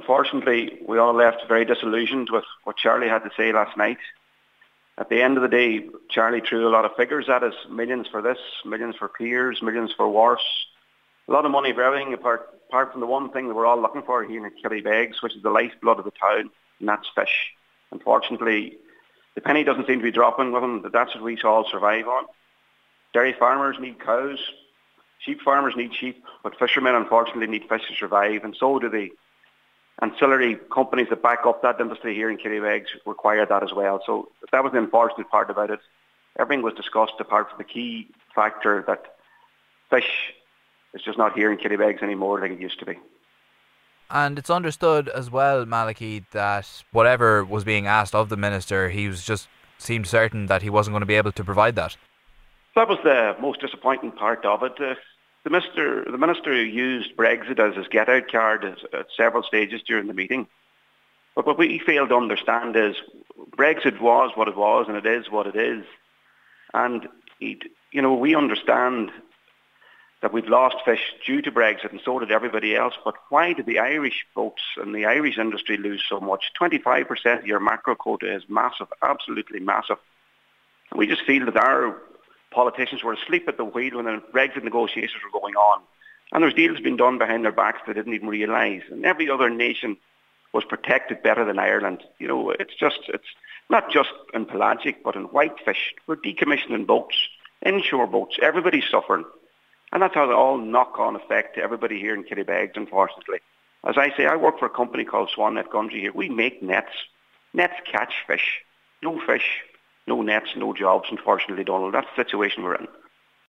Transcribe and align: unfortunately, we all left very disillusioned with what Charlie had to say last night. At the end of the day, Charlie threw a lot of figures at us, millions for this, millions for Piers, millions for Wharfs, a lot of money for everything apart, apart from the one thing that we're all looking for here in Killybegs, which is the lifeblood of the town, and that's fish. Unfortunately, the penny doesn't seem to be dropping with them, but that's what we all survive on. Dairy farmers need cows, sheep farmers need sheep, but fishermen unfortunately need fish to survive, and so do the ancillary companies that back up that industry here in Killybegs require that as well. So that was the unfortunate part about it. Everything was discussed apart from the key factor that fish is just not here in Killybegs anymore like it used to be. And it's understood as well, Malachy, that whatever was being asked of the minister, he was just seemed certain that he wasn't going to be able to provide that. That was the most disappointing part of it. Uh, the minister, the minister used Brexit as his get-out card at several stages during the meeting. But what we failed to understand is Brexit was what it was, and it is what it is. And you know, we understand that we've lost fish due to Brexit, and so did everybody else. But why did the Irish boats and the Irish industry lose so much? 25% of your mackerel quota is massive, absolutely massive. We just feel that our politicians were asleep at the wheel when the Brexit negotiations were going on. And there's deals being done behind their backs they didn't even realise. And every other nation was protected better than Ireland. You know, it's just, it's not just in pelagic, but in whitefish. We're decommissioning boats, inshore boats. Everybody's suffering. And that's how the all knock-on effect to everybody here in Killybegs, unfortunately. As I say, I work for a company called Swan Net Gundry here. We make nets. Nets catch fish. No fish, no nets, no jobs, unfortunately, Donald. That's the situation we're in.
unfortunately, 0.00 0.78
we 0.88 0.96
all 0.96 1.12
left 1.12 1.46
very 1.46 1.66
disillusioned 1.66 2.30
with 2.30 2.44
what 2.64 2.78
Charlie 2.78 3.08
had 3.08 3.22
to 3.22 3.30
say 3.36 3.52
last 3.52 3.76
night. 3.76 3.98
At 4.96 5.10
the 5.10 5.20
end 5.20 5.36
of 5.36 5.42
the 5.42 5.48
day, 5.48 5.86
Charlie 6.08 6.40
threw 6.40 6.66
a 6.66 6.70
lot 6.70 6.86
of 6.86 6.96
figures 6.96 7.28
at 7.28 7.42
us, 7.42 7.54
millions 7.68 8.06
for 8.10 8.22
this, 8.22 8.38
millions 8.64 8.96
for 8.96 9.08
Piers, 9.08 9.60
millions 9.60 9.92
for 9.94 10.08
Wharfs, 10.08 10.42
a 11.28 11.32
lot 11.32 11.44
of 11.44 11.50
money 11.50 11.72
for 11.74 11.82
everything 11.82 12.14
apart, 12.14 12.48
apart 12.68 12.92
from 12.92 13.02
the 13.02 13.06
one 13.06 13.30
thing 13.30 13.48
that 13.48 13.54
we're 13.54 13.66
all 13.66 13.80
looking 13.80 14.02
for 14.02 14.24
here 14.24 14.46
in 14.46 14.52
Killybegs, 14.62 15.22
which 15.22 15.36
is 15.36 15.42
the 15.42 15.50
lifeblood 15.50 15.98
of 15.98 16.06
the 16.06 16.12
town, 16.12 16.50
and 16.78 16.88
that's 16.88 17.08
fish. 17.14 17.52
Unfortunately, 17.92 18.78
the 19.34 19.42
penny 19.42 19.64
doesn't 19.64 19.86
seem 19.86 19.98
to 19.98 20.04
be 20.04 20.10
dropping 20.10 20.50
with 20.50 20.62
them, 20.62 20.80
but 20.80 20.92
that's 20.92 21.14
what 21.14 21.24
we 21.24 21.38
all 21.42 21.68
survive 21.70 22.08
on. 22.08 22.24
Dairy 23.12 23.34
farmers 23.38 23.76
need 23.78 24.00
cows, 24.00 24.38
sheep 25.18 25.42
farmers 25.42 25.76
need 25.76 25.94
sheep, 25.94 26.24
but 26.42 26.58
fishermen 26.58 26.94
unfortunately 26.94 27.48
need 27.48 27.68
fish 27.68 27.86
to 27.88 27.94
survive, 27.94 28.44
and 28.44 28.56
so 28.58 28.78
do 28.78 28.88
the 28.88 29.10
ancillary 30.02 30.56
companies 30.72 31.08
that 31.10 31.22
back 31.22 31.40
up 31.44 31.62
that 31.62 31.80
industry 31.80 32.14
here 32.14 32.30
in 32.30 32.38
Killybegs 32.38 32.88
require 33.06 33.46
that 33.46 33.62
as 33.62 33.72
well. 33.72 34.02
So 34.04 34.28
that 34.52 34.62
was 34.64 34.72
the 34.72 34.78
unfortunate 34.78 35.30
part 35.30 35.50
about 35.50 35.70
it. 35.70 35.80
Everything 36.38 36.62
was 36.62 36.74
discussed 36.74 37.14
apart 37.18 37.48
from 37.48 37.58
the 37.58 37.64
key 37.64 38.08
factor 38.34 38.84
that 38.86 39.16
fish 39.90 40.32
is 40.94 41.02
just 41.02 41.18
not 41.18 41.36
here 41.36 41.52
in 41.52 41.58
Killybegs 41.58 42.02
anymore 42.02 42.40
like 42.40 42.52
it 42.52 42.60
used 42.60 42.78
to 42.80 42.86
be. 42.86 42.98
And 44.10 44.38
it's 44.38 44.50
understood 44.50 45.08
as 45.08 45.30
well, 45.30 45.64
Malachy, 45.64 46.24
that 46.32 46.82
whatever 46.90 47.44
was 47.44 47.62
being 47.62 47.86
asked 47.86 48.14
of 48.14 48.28
the 48.28 48.36
minister, 48.36 48.88
he 48.88 49.06
was 49.06 49.24
just 49.24 49.48
seemed 49.78 50.06
certain 50.06 50.46
that 50.46 50.62
he 50.62 50.70
wasn't 50.70 50.92
going 50.92 51.00
to 51.00 51.06
be 51.06 51.14
able 51.14 51.32
to 51.32 51.44
provide 51.44 51.76
that. 51.76 51.96
That 52.74 52.88
was 52.88 52.98
the 53.04 53.36
most 53.40 53.60
disappointing 53.60 54.12
part 54.12 54.44
of 54.44 54.62
it. 54.62 54.80
Uh, 54.80 54.94
the 55.44 55.50
minister, 55.50 56.04
the 56.04 56.18
minister 56.18 56.62
used 56.62 57.16
Brexit 57.16 57.58
as 57.58 57.76
his 57.76 57.88
get-out 57.88 58.30
card 58.30 58.64
at 58.64 59.06
several 59.16 59.42
stages 59.42 59.82
during 59.82 60.06
the 60.06 60.14
meeting. 60.14 60.46
But 61.34 61.46
what 61.46 61.58
we 61.58 61.78
failed 61.78 62.10
to 62.10 62.16
understand 62.16 62.76
is 62.76 62.96
Brexit 63.56 64.00
was 64.00 64.32
what 64.34 64.48
it 64.48 64.56
was, 64.56 64.86
and 64.88 64.96
it 64.96 65.06
is 65.06 65.30
what 65.30 65.46
it 65.46 65.56
is. 65.56 65.84
And 66.74 67.08
you 67.38 68.02
know, 68.02 68.14
we 68.14 68.34
understand 68.34 69.10
that 70.20 70.34
we've 70.34 70.48
lost 70.48 70.76
fish 70.84 71.14
due 71.24 71.40
to 71.40 71.50
Brexit, 71.50 71.92
and 71.92 72.00
so 72.04 72.18
did 72.18 72.30
everybody 72.30 72.76
else. 72.76 72.94
But 73.02 73.14
why 73.30 73.54
did 73.54 73.64
the 73.64 73.78
Irish 73.78 74.26
boats 74.34 74.62
and 74.76 74.94
the 74.94 75.06
Irish 75.06 75.38
industry 75.38 75.78
lose 75.78 76.04
so 76.06 76.20
much? 76.20 76.52
25% 76.60 77.38
of 77.38 77.46
your 77.46 77.60
mackerel 77.60 77.96
quota 77.96 78.30
is 78.34 78.42
massive, 78.48 78.88
absolutely 79.02 79.60
massive. 79.60 79.96
We 80.94 81.06
just 81.06 81.22
feel 81.22 81.46
that 81.46 81.56
our 81.56 81.96
politicians 82.50 83.02
were 83.02 83.12
asleep 83.12 83.48
at 83.48 83.56
the 83.56 83.64
wheel 83.64 83.96
when 83.96 84.06
the 84.06 84.22
Brexit 84.32 84.64
negotiations 84.64 85.22
were 85.22 85.40
going 85.40 85.54
on. 85.54 85.82
And 86.32 86.42
there's 86.42 86.54
deals 86.54 86.80
being 86.80 86.96
done 86.96 87.18
behind 87.18 87.44
their 87.44 87.52
backs 87.52 87.80
they 87.86 87.92
didn't 87.92 88.14
even 88.14 88.28
realise. 88.28 88.82
And 88.90 89.04
every 89.04 89.28
other 89.28 89.50
nation 89.50 89.96
was 90.52 90.64
protected 90.64 91.22
better 91.22 91.44
than 91.44 91.58
Ireland. 91.58 92.02
You 92.18 92.28
know, 92.28 92.50
it's 92.50 92.74
just, 92.74 93.00
it's 93.08 93.26
not 93.68 93.90
just 93.90 94.10
in 94.34 94.46
pelagic, 94.46 95.02
but 95.02 95.16
in 95.16 95.24
whitefish. 95.24 95.94
We're 96.06 96.16
decommissioning 96.16 96.86
boats, 96.86 97.16
inshore 97.64 98.06
boats. 98.06 98.38
Everybody's 98.40 98.88
suffering. 98.88 99.24
And 99.92 100.02
that's 100.02 100.14
how 100.14 100.26
the 100.26 100.34
all 100.34 100.58
knock-on 100.58 101.16
effect 101.16 101.56
to 101.56 101.62
everybody 101.62 101.98
here 101.98 102.14
in 102.14 102.24
Killybegs, 102.24 102.76
unfortunately. 102.76 103.38
As 103.84 103.96
I 103.96 104.14
say, 104.16 104.26
I 104.26 104.36
work 104.36 104.58
for 104.58 104.66
a 104.66 104.70
company 104.70 105.04
called 105.04 105.30
Swan 105.34 105.54
Net 105.54 105.70
Gundry 105.70 106.00
here. 106.00 106.12
We 106.12 106.28
make 106.28 106.62
nets. 106.62 106.92
Nets 107.54 107.74
catch 107.90 108.12
fish. 108.26 108.60
No 109.02 109.18
fish, 109.26 109.62
no 110.06 110.22
nets, 110.22 110.50
no 110.56 110.72
jobs, 110.72 111.08
unfortunately, 111.10 111.64
Donald. 111.64 111.94
That's 111.94 112.06
the 112.16 112.24
situation 112.24 112.62
we're 112.62 112.76
in. 112.76 112.88